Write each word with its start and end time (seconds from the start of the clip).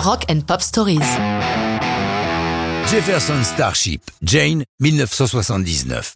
Rock 0.00 0.24
and 0.30 0.40
Pop 0.46 0.62
Stories. 0.62 0.98
Jefferson 2.90 3.44
Starship, 3.44 4.00
Jane, 4.22 4.64
1979. 4.80 6.14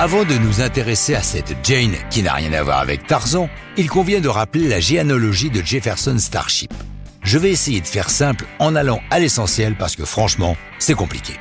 Avant 0.00 0.24
de 0.24 0.34
nous 0.34 0.60
intéresser 0.60 1.14
à 1.14 1.22
cette 1.22 1.54
Jane 1.62 1.94
qui 2.10 2.24
n'a 2.24 2.32
rien 2.32 2.52
à 2.52 2.64
voir 2.64 2.80
avec 2.80 3.06
Tarzan, 3.06 3.48
il 3.76 3.88
convient 3.88 4.20
de 4.20 4.28
rappeler 4.28 4.66
la 4.66 4.80
généalogie 4.80 5.48
de 5.48 5.62
Jefferson 5.62 6.18
Starship. 6.18 6.74
Je 7.22 7.38
vais 7.38 7.52
essayer 7.52 7.80
de 7.80 7.86
faire 7.86 8.10
simple 8.10 8.46
en 8.58 8.74
allant 8.74 9.00
à 9.10 9.20
l'essentiel 9.20 9.76
parce 9.78 9.94
que 9.94 10.04
franchement, 10.04 10.56
c'est 10.80 10.94
compliqué. 10.94 11.34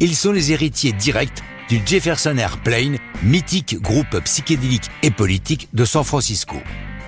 Ils 0.00 0.16
sont 0.16 0.32
les 0.32 0.50
héritiers 0.50 0.92
directs 0.92 1.40
du 1.68 1.80
Jefferson 1.86 2.36
Airplane, 2.36 2.98
mythique 3.22 3.80
groupe 3.80 4.18
psychédélique 4.24 4.90
et 5.04 5.12
politique 5.12 5.68
de 5.72 5.84
San 5.84 6.02
Francisco. 6.02 6.56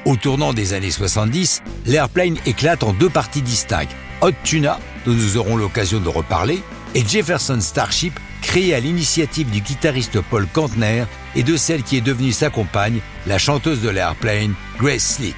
Au 0.05 0.17
tournant 0.17 0.53
des 0.53 0.75
années 0.75 0.91
70, 0.91 1.63
l'Airplane 1.87 2.37
éclate 2.45 2.83
en 2.83 2.93
deux 2.93 3.09
parties 3.09 3.41
distinctes. 3.41 3.95
Hot 4.21 4.33
Tuna, 4.43 4.81
dont 5.07 5.13
nous 5.13 5.37
aurons 5.37 5.57
l'occasion 5.57 6.01
de 6.01 6.09
reparler, 6.09 6.61
et 6.97 7.07
Jefferson 7.07 7.61
Starship, 7.61 8.19
créé 8.41 8.75
à 8.75 8.81
l'initiative 8.81 9.49
du 9.49 9.61
guitariste 9.61 10.21
Paul 10.21 10.49
Kantner 10.53 11.05
et 11.37 11.45
de 11.45 11.57
celle 11.57 11.85
qui 11.85 11.97
est 11.97 12.01
devenue 12.01 12.33
sa 12.33 12.51
compagne, 12.51 12.99
la 13.29 13.39
chanteuse 13.39 13.81
de 13.81 13.91
l'Airplane, 13.91 14.55
Grace 14.77 15.19
Slick. 15.19 15.37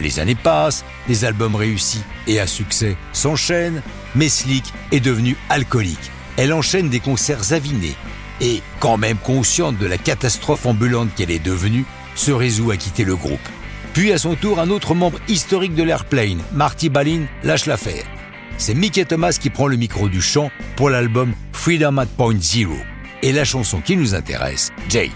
Les 0.00 0.18
années 0.20 0.34
passent, 0.34 0.86
les 1.06 1.26
albums 1.26 1.56
réussis 1.56 2.02
et 2.26 2.40
à 2.40 2.46
succès 2.46 2.96
s'enchaînent, 3.12 3.82
mais 4.14 4.30
Slick 4.30 4.72
est 4.90 5.00
devenue 5.00 5.36
alcoolique. 5.50 6.10
Elle 6.38 6.54
enchaîne 6.54 6.88
des 6.88 7.00
concerts 7.00 7.52
avinés 7.52 7.96
et, 8.40 8.62
quand 8.80 8.96
même 8.96 9.18
consciente 9.18 9.76
de 9.76 9.86
la 9.86 9.98
catastrophe 9.98 10.64
ambulante 10.64 11.14
qu'elle 11.14 11.30
est 11.30 11.44
devenue, 11.44 11.84
se 12.14 12.30
résout 12.30 12.70
à 12.70 12.78
quitter 12.78 13.04
le 13.04 13.14
groupe. 13.14 13.38
Puis 13.92 14.12
à 14.12 14.18
son 14.18 14.34
tour, 14.34 14.60
un 14.60 14.70
autre 14.70 14.94
membre 14.94 15.18
historique 15.28 15.74
de 15.74 15.82
l'Airplane, 15.82 16.40
Marty 16.52 16.88
Balin, 16.88 17.26
lâche 17.42 17.66
l'affaire. 17.66 18.04
C'est 18.56 18.74
Mickey 18.74 19.04
Thomas 19.04 19.36
qui 19.40 19.50
prend 19.50 19.66
le 19.66 19.76
micro 19.76 20.08
du 20.08 20.20
chant 20.20 20.50
pour 20.76 20.90
l'album 20.90 21.32
Freedom 21.52 21.98
at 21.98 22.06
Point 22.06 22.40
Zero. 22.40 22.76
Et 23.22 23.32
la 23.32 23.44
chanson 23.44 23.80
qui 23.80 23.96
nous 23.96 24.14
intéresse, 24.14 24.72
Jay. 24.88 25.10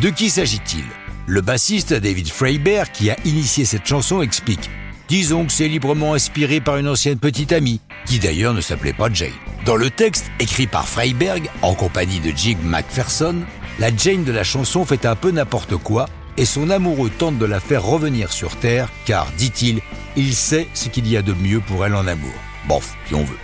De 0.00 0.10
qui 0.10 0.30
s'agit-il? 0.30 0.84
Le 1.26 1.40
bassiste 1.40 1.92
David 1.92 2.28
Freiberg, 2.28 2.88
qui 2.92 3.10
a 3.10 3.16
initié 3.24 3.64
cette 3.64 3.86
chanson, 3.86 4.22
explique 4.22 4.70
Disons 5.08 5.46
que 5.46 5.52
c'est 5.52 5.68
librement 5.68 6.14
inspiré 6.14 6.60
par 6.60 6.76
une 6.76 6.86
ancienne 6.86 7.18
petite 7.18 7.52
amie, 7.52 7.80
qui 8.06 8.18
d'ailleurs 8.18 8.54
ne 8.54 8.60
s'appelait 8.60 8.92
pas 8.92 9.08
Jane. 9.12 9.32
Dans 9.64 9.76
le 9.76 9.90
texte, 9.90 10.30
écrit 10.38 10.66
par 10.66 10.86
Freiberg, 10.86 11.50
en 11.62 11.74
compagnie 11.74 12.20
de 12.20 12.30
Jig 12.36 12.58
McPherson, 12.62 13.36
la 13.78 13.94
Jane 13.96 14.24
de 14.24 14.32
la 14.32 14.44
chanson 14.44 14.84
fait 14.84 15.06
un 15.06 15.16
peu 15.16 15.30
n'importe 15.30 15.76
quoi 15.76 16.06
et 16.38 16.44
son 16.44 16.70
amoureux 16.70 17.10
tente 17.10 17.36
de 17.36 17.44
la 17.44 17.60
faire 17.60 17.82
revenir 17.82 18.32
sur 18.32 18.56
Terre, 18.56 18.88
car, 19.04 19.30
dit-il, 19.36 19.80
il 20.16 20.34
sait 20.34 20.68
ce 20.72 20.88
qu'il 20.88 21.08
y 21.08 21.16
a 21.16 21.22
de 21.22 21.34
mieux 21.34 21.60
pour 21.60 21.84
elle 21.84 21.96
en 21.96 22.06
amour. 22.06 22.32
Bof, 22.66 22.94
si 23.06 23.14
on 23.14 23.24
veut. 23.24 23.36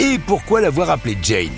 Et 0.00 0.18
pourquoi 0.18 0.60
l'avoir 0.60 0.90
appelée 0.90 1.16
Jane? 1.22 1.48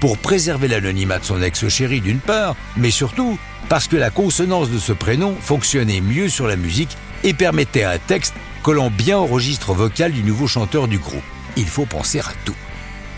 Pour 0.00 0.16
préserver 0.16 0.68
l'anonymat 0.68 1.18
de 1.18 1.24
son 1.24 1.42
ex-chéri 1.42 2.00
d'une 2.00 2.18
part, 2.18 2.56
mais 2.76 2.90
surtout 2.90 3.38
parce 3.68 3.86
que 3.86 3.96
la 3.96 4.10
consonance 4.10 4.70
de 4.70 4.78
ce 4.78 4.92
prénom 4.92 5.36
fonctionnait 5.40 6.00
mieux 6.00 6.28
sur 6.28 6.46
la 6.46 6.56
musique 6.56 6.96
et 7.24 7.34
permettait 7.34 7.84
un 7.84 7.98
texte 7.98 8.34
collant 8.62 8.90
bien 8.90 9.18
au 9.18 9.26
registre 9.26 9.74
vocal 9.74 10.12
du 10.12 10.22
nouveau 10.22 10.46
chanteur 10.46 10.88
du 10.88 10.98
groupe. 10.98 11.22
Il 11.56 11.66
faut 11.66 11.86
penser 11.86 12.20
à 12.20 12.32
tout. 12.44 12.56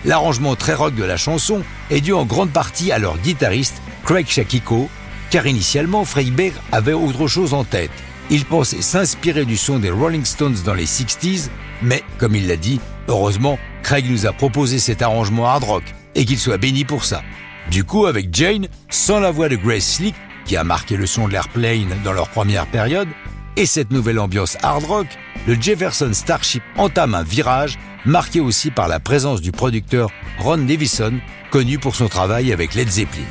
L'arrangement 0.04 0.56
très 0.56 0.74
rock 0.74 0.94
de 0.94 1.04
la 1.04 1.16
chanson 1.16 1.62
est 1.90 2.00
dû 2.00 2.12
en 2.12 2.26
grande 2.26 2.50
partie 2.50 2.92
à 2.92 2.98
leur 2.98 3.18
guitariste 3.18 3.80
Craig 4.04 4.26
Shakiko, 4.28 4.90
car 5.34 5.48
initialement 5.48 6.04
Freiberg 6.04 6.52
avait 6.70 6.92
autre 6.92 7.27
chose 7.27 7.54
en 7.54 7.64
tête. 7.64 7.90
Il 8.30 8.44
pensait 8.44 8.82
s'inspirer 8.82 9.44
du 9.44 9.56
son 9.56 9.80
des 9.80 9.91
Rolling 9.91 10.24
Stones 10.24 10.54
dans 10.64 10.74
les 10.74 10.86
60s, 10.86 11.48
mais 11.82 12.04
comme 12.18 12.36
il 12.36 12.46
l'a 12.46 12.54
dit, 12.54 12.78
heureusement, 13.08 13.58
Craig 13.82 14.08
nous 14.08 14.26
a 14.26 14.32
proposé 14.32 14.78
cet 14.78 15.02
arrangement 15.02 15.48
hard 15.48 15.64
rock 15.64 15.82
et 16.14 16.24
qu'il 16.24 16.38
soit 16.38 16.56
béni 16.56 16.84
pour 16.84 17.04
ça. 17.04 17.24
Du 17.68 17.82
coup, 17.82 18.06
avec 18.06 18.32
Jane, 18.32 18.68
sans 18.91 19.18
la 19.18 19.32
voix 19.32 19.48
de 19.48 19.56
Grace 19.56 19.97
Slick, 19.97 20.14
qui 20.44 20.56
a 20.56 20.62
marqué 20.62 20.97
le 20.97 21.06
son 21.06 21.26
de 21.26 21.32
l'Airplane 21.32 21.97
dans 22.04 22.12
leur 22.12 22.28
première 22.28 22.69
période, 22.69 23.09
et 23.56 23.66
cette 23.66 23.91
nouvelle 23.91 24.20
ambiance 24.20 24.56
hard 24.62 24.84
rock, 24.84 25.09
le 25.48 25.60
Jefferson 25.60 26.12
Starship 26.12 26.62
entame 26.76 27.16
un 27.16 27.25
virage 27.25 27.76
marqué 28.06 28.38
aussi 28.38 28.70
par 28.70 28.86
la 28.86 29.00
présence 29.00 29.41
du 29.41 29.50
producteur 29.50 30.10
Ron 30.38 30.59
Davison, 30.59 31.14
connu 31.50 31.80
pour 31.80 31.97
son 31.97 32.06
travail 32.06 32.53
avec 32.53 32.76
Led 32.76 32.88
Zeppelin. 32.88 33.25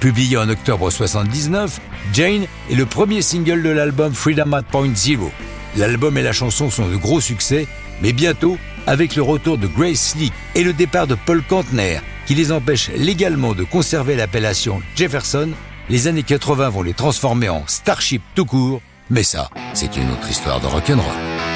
Publié 0.00 0.36
en 0.36 0.48
octobre 0.48 0.90
79, 0.90 1.80
Jane 2.12 2.46
est 2.70 2.74
le 2.74 2.86
premier 2.86 3.22
single 3.22 3.62
de 3.62 3.70
l'album 3.70 4.12
Freedom 4.12 4.52
at 4.52 4.62
Point 4.62 4.94
Zero. 4.94 5.30
L'album 5.76 6.16
et 6.18 6.22
la 6.22 6.32
chanson 6.32 6.70
sont 6.70 6.88
de 6.88 6.96
gros 6.96 7.20
succès, 7.20 7.66
mais 8.02 8.12
bientôt, 8.12 8.58
avec 8.86 9.16
le 9.16 9.22
retour 9.22 9.58
de 9.58 9.66
Grace 9.66 10.12
Slick 10.12 10.32
et 10.54 10.64
le 10.64 10.72
départ 10.72 11.06
de 11.06 11.14
Paul 11.14 11.42
Kantner, 11.42 12.00
qui 12.26 12.34
les 12.34 12.52
empêche 12.52 12.90
légalement 12.96 13.54
de 13.54 13.64
conserver 13.64 14.16
l'appellation 14.16 14.80
Jefferson, 14.96 15.50
les 15.88 16.08
années 16.08 16.22
80 16.22 16.68
vont 16.70 16.82
les 16.82 16.94
transformer 16.94 17.48
en 17.48 17.64
Starship 17.66 18.22
tout 18.34 18.46
court, 18.46 18.80
mais 19.10 19.22
ça, 19.22 19.50
c'est 19.72 19.96
une 19.96 20.10
autre 20.10 20.28
histoire 20.30 20.60
de 20.60 20.66
rock'n'roll. 20.66 21.55